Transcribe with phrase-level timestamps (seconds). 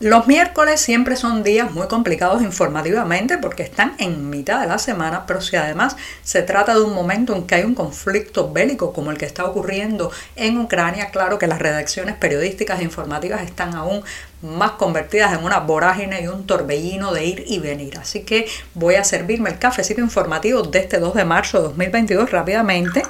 [0.00, 5.26] Los miércoles siempre son días muy complicados informativamente porque están en mitad de la semana,
[5.26, 9.10] pero si además se trata de un momento en que hay un conflicto bélico como
[9.10, 14.02] el que está ocurriendo en Ucrania, claro que las redacciones periodísticas e informativas están aún
[14.40, 17.98] más convertidas en una vorágine y un torbellino de ir y venir.
[17.98, 22.30] Así que voy a servirme el cafecito informativo de este 2 de marzo de 2022
[22.30, 23.02] rápidamente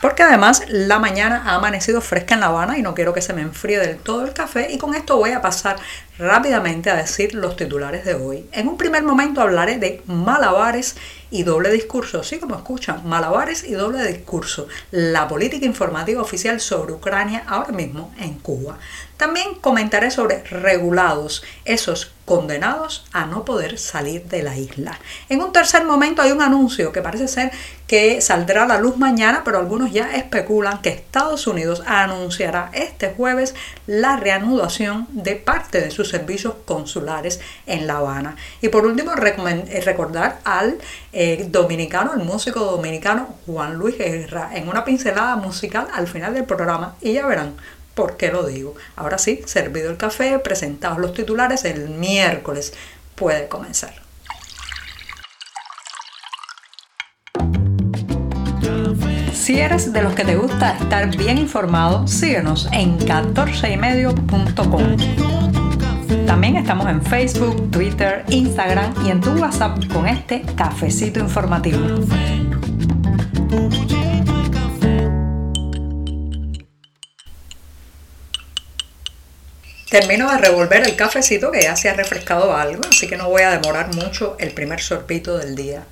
[0.00, 3.32] porque además la mañana ha amanecido fresca en La Habana y no quiero que se
[3.32, 5.76] me enfríe del todo el café y con esto voy a pasar
[6.18, 8.46] rápidamente a decir los titulares de hoy.
[8.52, 10.96] En un primer momento hablaré de malabares
[11.30, 16.94] y doble discurso, sí como escuchan, malabares y doble discurso, la política informativa oficial sobre
[16.94, 18.78] Ucrania ahora mismo en Cuba.
[19.16, 24.98] También comentaré sobre regulados, esos condenados a no poder salir de la isla.
[25.28, 27.50] En un tercer momento hay un anuncio que parece ser
[27.86, 33.12] que saldrá a la luz mañana, pero algunos ya especulan que Estados Unidos anunciará este
[33.14, 33.54] jueves
[33.86, 38.36] la reanudación de parte de sus servicios consulares en La Habana.
[38.60, 40.78] Y por último, eh, recordar al
[41.12, 46.44] eh, dominicano, el músico dominicano Juan Luis Guerra, en una pincelada musical al final del
[46.44, 47.54] programa y ya verán
[47.94, 48.74] por qué lo digo.
[48.96, 52.72] Ahora sí, servido el café, presentados los titulares, el miércoles
[53.16, 54.08] puede comenzar.
[59.48, 65.57] Si eres de los que te gusta estar bien informado, síguenos en 14ymedio.com.
[66.28, 71.78] También estamos en Facebook, Twitter, Instagram y en tu WhatsApp con este cafecito informativo.
[79.90, 83.40] Termino de revolver el cafecito que ya se ha refrescado algo, así que no voy
[83.40, 85.84] a demorar mucho el primer sorbito del día.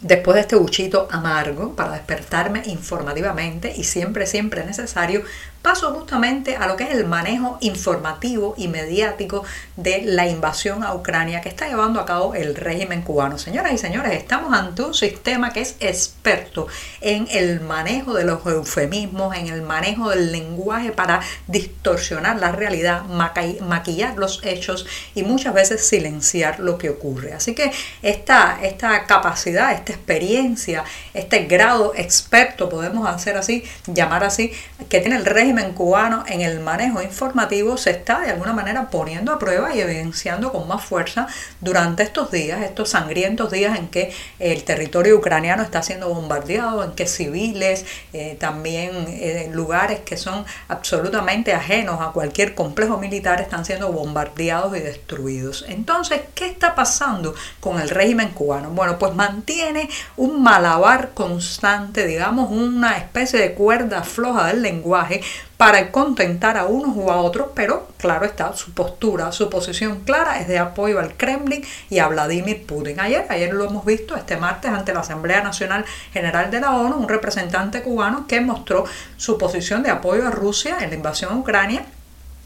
[0.00, 5.22] Después de este buchito amargo para despertarme informativamente y siempre, siempre necesario,
[5.64, 9.44] paso justamente a lo que es el manejo informativo y mediático
[9.76, 13.38] de la invasión a Ucrania que está llevando a cabo el régimen cubano.
[13.38, 16.66] Señoras y señores, estamos ante un sistema que es experto
[17.00, 23.04] en el manejo de los eufemismos, en el manejo del lenguaje para distorsionar la realidad,
[23.06, 27.32] maquillar los hechos y muchas veces silenciar lo que ocurre.
[27.32, 34.52] Así que esta, esta capacidad, esta experiencia, este grado experto, podemos hacer así, llamar así,
[34.90, 39.32] que tiene el régimen cubano en el manejo informativo se está de alguna manera poniendo
[39.32, 41.26] a prueba y evidenciando con más fuerza
[41.60, 46.92] durante estos días, estos sangrientos días en que el territorio ucraniano está siendo bombardeado, en
[46.92, 53.64] que civiles, eh, también eh, lugares que son absolutamente ajenos a cualquier complejo militar están
[53.64, 55.64] siendo bombardeados y destruidos.
[55.68, 58.70] Entonces, ¿qué está pasando con el régimen cubano?
[58.70, 65.22] Bueno, pues mantiene un malabar constante, digamos, una especie de cuerda floja del lenguaje
[65.56, 70.40] para contentar a unos u a otros, pero claro está, su postura, su posición clara
[70.40, 73.00] es de apoyo al Kremlin y a Vladimir Putin.
[73.00, 76.96] Ayer, ayer lo hemos visto este martes ante la Asamblea Nacional General de la ONU,
[76.96, 78.84] un representante cubano que mostró
[79.16, 81.84] su posición de apoyo a Rusia en la invasión a Ucrania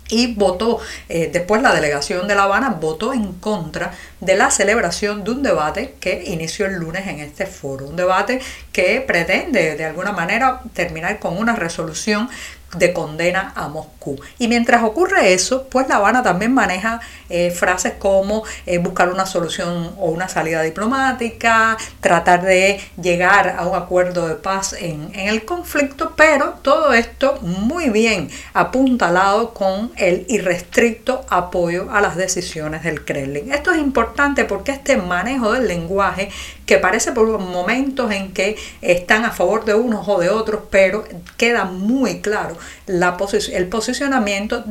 [0.09, 5.23] y votó, eh, después la delegación de La Habana votó en contra de la celebración
[5.23, 8.41] de un debate que inició el lunes en este foro, un debate
[8.73, 12.29] que pretende de alguna manera terminar con una resolución
[12.77, 14.21] de condena a Moscú.
[14.39, 19.25] Y mientras ocurre eso, pues La Habana también maneja eh, frases como eh, buscar una
[19.27, 25.29] solución o una salida diplomática, tratar de llegar a un acuerdo de paz en, en
[25.29, 32.83] el conflicto, pero todo esto muy bien apuntalado con el irrestricto apoyo a las decisiones
[32.83, 33.53] del Kremlin.
[33.53, 36.31] Esto es importante porque este manejo del lenguaje
[36.69, 41.03] que parece por momentos en que están a favor de unos o de otros, pero
[41.39, 43.17] queda muy claro la
[43.53, 44.65] el posicionamiento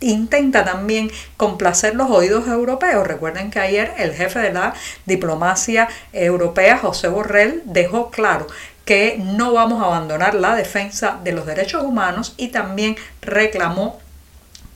[0.00, 3.06] intenta también complacer los oídos europeos.
[3.06, 4.74] Recuerden que ayer el jefe de la
[5.06, 8.46] diplomacia europea, José Borrell, dejó claro
[8.84, 14.00] que no vamos a abandonar la defensa de los derechos humanos y también reclamó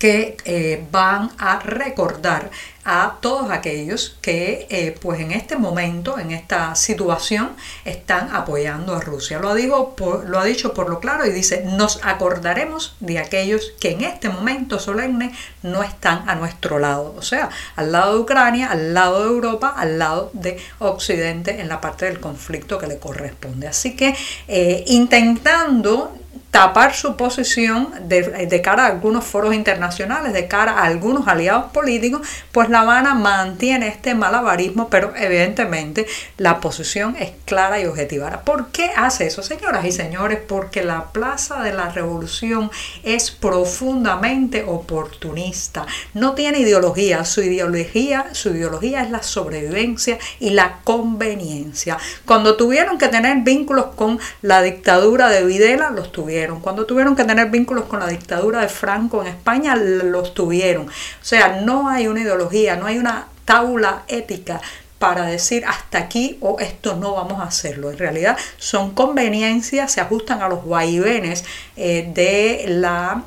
[0.02, 2.50] que eh, van a recordar
[2.84, 7.52] a todos aquellos que eh, pues en este momento, en esta situación,
[7.84, 9.38] están apoyando a Rusia.
[9.38, 9.94] Lo, dijo
[10.26, 14.28] lo ha dicho por lo claro y dice, nos acordaremos de aquellos que en este
[14.28, 15.32] momento solemne
[15.62, 19.72] no están a nuestro lado, o sea, al lado de Ucrania, al lado de Europa,
[19.76, 23.68] al lado de Occidente en la parte del conflicto que le corresponde.
[23.68, 24.16] Así que
[24.48, 26.18] eh, intentando
[26.52, 32.28] tapar su posición de, cara a algunos foros internacionales, de cara a algunos aliados políticos,
[32.52, 36.06] pues La Habana mantiene este malabarismo, pero evidentemente
[36.36, 38.42] la posición es clara y objetiva.
[38.44, 40.40] ¿Por qué hace eso, señoras y señores?
[40.46, 42.70] Porque la Plaza de la Revolución
[43.02, 50.80] es profundamente oportunista, no tiene ideología, su ideología, su ideología es la sobrevivencia y la
[50.84, 51.96] conveniencia.
[52.26, 57.24] Cuando tuvieron que tener vínculos con la dictadura de Videla, los tuvieron cuando tuvieron que
[57.24, 60.88] tener vínculos con la dictadura de Franco en España, los tuvieron.
[60.88, 64.60] O sea, no hay una ideología, no hay una tabla ética
[64.98, 67.90] para decir hasta aquí o esto no vamos a hacerlo.
[67.90, 71.44] En realidad son conveniencias, se ajustan a los vaivenes
[71.76, 73.24] eh, de la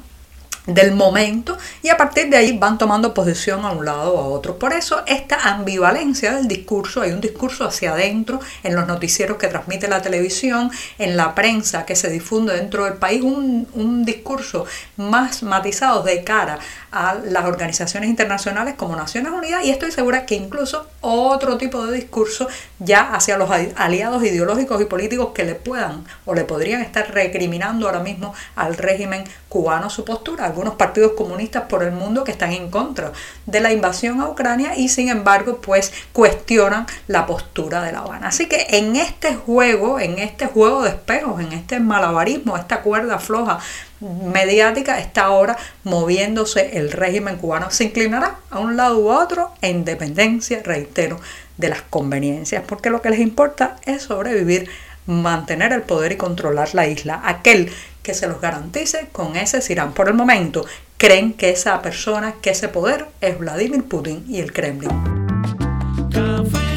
[0.65, 4.27] del momento y a partir de ahí van tomando posición a un lado o a
[4.27, 4.57] otro.
[4.57, 9.47] Por eso esta ambivalencia del discurso, hay un discurso hacia adentro en los noticieros que
[9.47, 14.65] transmite la televisión, en la prensa que se difunde dentro del país, un, un discurso
[14.97, 16.59] más matizado de cara
[16.95, 21.94] a las organizaciones internacionales como Naciones Unidas y estoy segura que incluso otro tipo de
[21.94, 22.47] discurso
[22.80, 27.86] ya hacia los aliados ideológicos y políticos que le puedan o le podrían estar recriminando
[27.86, 30.45] ahora mismo al régimen cubano su postura.
[30.45, 33.12] Algunos partidos comunistas por el mundo que están en contra
[33.45, 38.30] de la invasión a Ucrania y sin embargo pues cuestionan la postura de La Habana.
[38.30, 43.19] Así que en este juego, en este juego de espejos, en este malabarismo, esta cuerda
[43.19, 43.59] floja
[44.00, 47.71] mediática está ahora moviéndose el régimen cubano.
[47.71, 51.19] Se inclinará a un lado u otro en dependencia, reitero,
[51.57, 54.69] de las conveniencias, porque lo que les importa es sobrevivir,
[55.06, 57.21] mantener el poder y controlar la isla.
[57.24, 57.71] Aquel
[58.03, 59.94] que se los garantice, con ese se irán.
[59.94, 60.65] Por el momento,
[60.98, 64.91] creen que esa persona, que ese poder es Vladimir Putin y el Kremlin.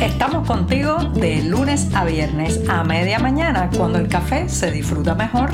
[0.01, 5.51] Estamos contigo de lunes a viernes a media mañana, cuando el café se disfruta mejor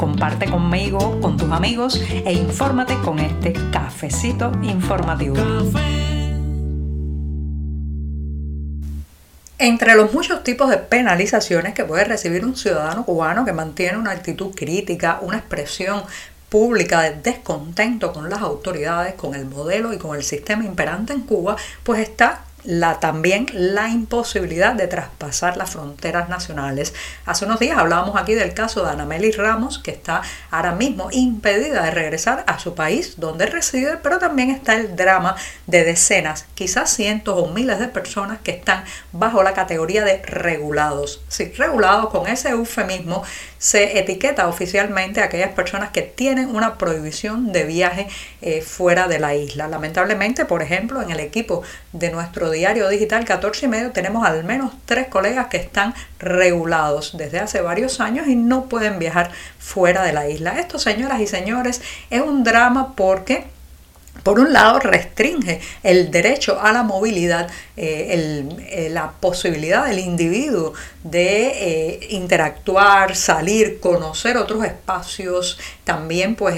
[0.00, 5.36] comparte conmigo, con tus amigos e infórmate con este cafecito informativo.
[9.58, 14.12] Entre los muchos tipos de penalizaciones que puede recibir un ciudadano cubano que mantiene una
[14.12, 16.02] actitud crítica, una expresión
[16.48, 21.20] pública de descontento con las autoridades, con el modelo y con el sistema imperante en
[21.20, 26.94] Cuba, pues está la, también la imposibilidad de traspasar las fronteras nacionales.
[27.26, 31.84] Hace unos días hablábamos aquí del caso de Anameli Ramos, que está ahora mismo impedida
[31.84, 35.36] de regresar a su país donde reside, pero también está el drama
[35.66, 41.22] de decenas, quizás cientos o miles de personas que están bajo la categoría de regulados.
[41.28, 43.22] Sí, regulados con ese eufemismo
[43.58, 48.08] se etiqueta oficialmente a aquellas personas que tienen una prohibición de viaje
[48.40, 49.68] eh, fuera de la isla.
[49.68, 54.44] Lamentablemente, por ejemplo, en el equipo de nuestro diario digital 14 y medio tenemos al
[54.44, 60.02] menos tres colegas que están regulados desde hace varios años y no pueden viajar fuera
[60.02, 60.58] de la isla.
[60.58, 63.46] Esto, señoras y señores, es un drama porque
[64.22, 70.74] por un lado, restringe el derecho a la movilidad, eh, eh, la posibilidad del individuo
[71.04, 76.56] de eh, interactuar, salir, conocer otros espacios, también pues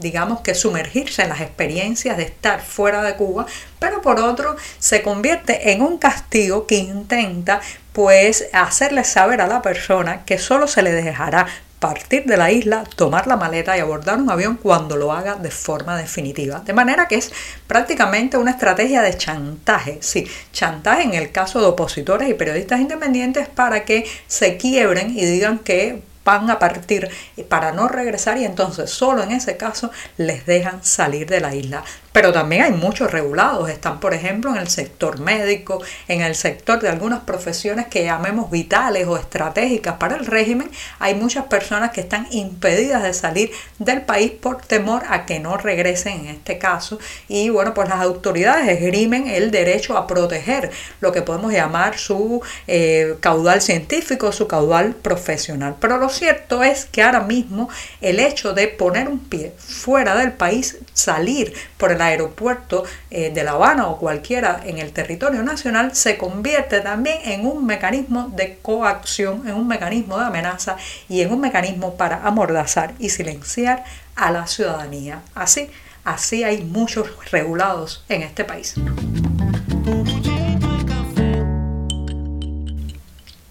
[0.00, 3.46] digamos que sumergirse en las experiencias de estar fuera de Cuba,
[3.78, 7.60] pero por otro se convierte en un castigo que intenta
[7.92, 11.46] pues hacerle saber a la persona que solo se le dejará
[11.80, 15.50] partir de la isla, tomar la maleta y abordar un avión cuando lo haga de
[15.50, 16.60] forma definitiva.
[16.60, 17.32] De manera que es
[17.66, 23.48] prácticamente una estrategia de chantaje, sí, chantaje en el caso de opositores y periodistas independientes
[23.48, 27.08] para que se quiebren y digan que van a partir
[27.48, 31.82] para no regresar y entonces solo en ese caso les dejan salir de la isla.
[32.12, 36.80] Pero también hay muchos regulados, están por ejemplo en el sector médico, en el sector
[36.80, 42.00] de algunas profesiones que llamemos vitales o estratégicas para el régimen, hay muchas personas que
[42.00, 46.98] están impedidas de salir del país por temor a que no regresen en este caso.
[47.28, 52.42] Y bueno pues las autoridades esgrimen el derecho a proteger lo que podemos llamar su
[52.66, 55.76] eh, caudal científico, su caudal profesional.
[55.80, 57.68] Pero lo cierto es que ahora mismo
[58.00, 63.44] el hecho de poner un pie fuera del país, salir por el aeropuerto eh, de
[63.44, 68.58] La Habana o cualquiera en el territorio nacional se convierte también en un mecanismo de
[68.62, 70.76] coacción, en un mecanismo de amenaza
[71.08, 73.84] y en un mecanismo para amordazar y silenciar
[74.16, 75.22] a la ciudadanía.
[75.34, 75.70] Así
[76.04, 78.74] Así hay muchos regulados en este país.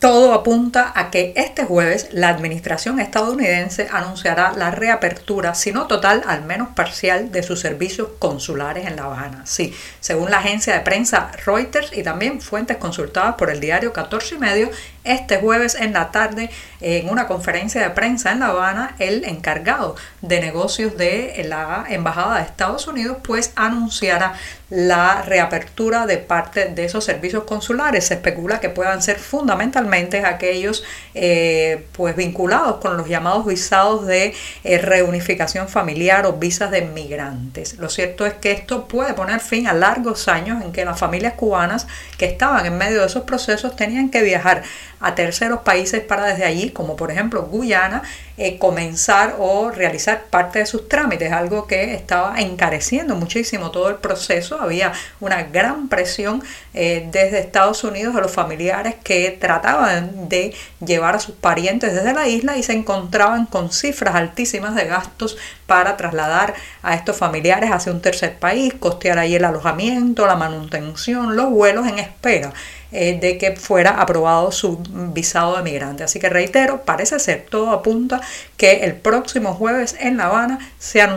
[0.09, 6.23] Todo apunta a que este jueves la administración estadounidense anunciará la reapertura, si no total,
[6.25, 9.45] al menos parcial, de sus servicios consulares en La Habana.
[9.45, 14.33] Sí, según la agencia de prensa Reuters y también fuentes consultadas por el diario 14
[14.33, 14.71] y medio,
[15.03, 16.49] este jueves en la tarde,
[16.81, 22.37] en una conferencia de prensa en La Habana, el encargado de negocios de la Embajada
[22.37, 24.33] de Estados Unidos, pues anunciará
[24.69, 28.05] la reapertura de parte de esos servicios consulares.
[28.05, 30.83] Se especula que puedan ser fundamentalmente aquellos
[31.15, 37.77] eh, pues vinculados con los llamados visados de eh, reunificación familiar o visas de migrantes.
[37.79, 41.33] Lo cierto es que esto puede poner fin a largos años en que las familias
[41.33, 41.87] cubanas
[42.17, 44.63] que estaban en medio de esos procesos tenían que viajar
[44.99, 48.03] a terceros países para desde allí, como por ejemplo Guyana,
[48.37, 53.95] eh, comenzar o realizar parte de sus trámites, algo que estaba encareciendo muchísimo todo el
[53.95, 54.61] proceso.
[54.61, 56.41] Había una gran presión
[56.73, 60.53] eh, desde Estados Unidos a los familiares que trataban de
[60.85, 65.37] llevar a sus parientes desde la isla y se encontraban con cifras altísimas de gastos
[65.65, 71.35] para trasladar a estos familiares hacia un tercer país, costear ahí el alojamiento, la manutención,
[71.35, 72.53] los vuelos en espera.
[72.91, 74.79] Eh, de que fuera aprobado su
[75.13, 76.03] visado de migrante.
[76.03, 78.19] Así que reitero, parece ser, todo apunta
[78.57, 81.07] que el próximo jueves en La Habana se,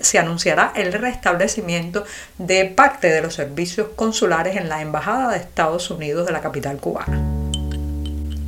[0.00, 2.04] se anunciará el restablecimiento
[2.38, 6.78] de parte de los servicios consulares en la Embajada de Estados Unidos de la capital
[6.78, 7.20] cubana.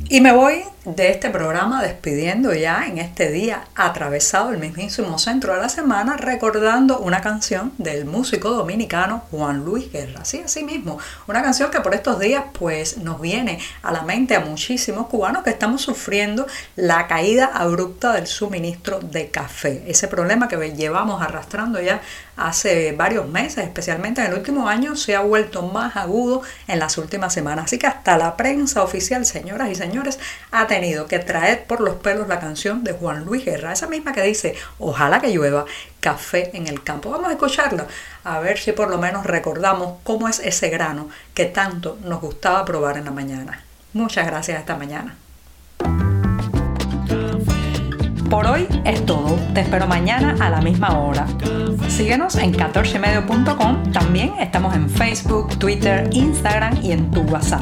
[0.09, 5.53] Y me voy de este programa despidiendo ya en este día atravesado el mismísimo centro
[5.53, 10.25] de la semana recordando una canción del músico dominicano Juan Luis Guerra.
[10.25, 10.97] Sí, así mismo,
[11.27, 15.43] una canción que por estos días pues nos viene a la mente a muchísimos cubanos
[15.43, 19.83] que estamos sufriendo la caída abrupta del suministro de café.
[19.85, 22.01] Ese problema que llevamos arrastrando ya
[22.37, 26.97] hace varios meses, especialmente en el último año, se ha vuelto más agudo en las
[26.97, 27.65] últimas semanas.
[27.65, 30.19] Así que hasta la prensa oficial, señoras y señores,
[30.71, 34.21] tenido que traer por los pelos la canción de Juan Luis Guerra, esa misma que
[34.21, 35.65] dice, ojalá que llueva,
[35.99, 37.09] café en el campo.
[37.09, 37.87] Vamos a escucharla,
[38.23, 42.63] a ver si por lo menos recordamos cómo es ese grano que tanto nos gustaba
[42.63, 43.61] probar en la mañana.
[43.91, 45.17] Muchas gracias esta mañana.
[48.29, 49.37] Por hoy es todo.
[49.53, 51.27] Te espero mañana a la misma hora.
[51.89, 53.91] Síguenos en 14medio.com.
[53.91, 57.61] También estamos en Facebook, Twitter, Instagram y en tu WhatsApp.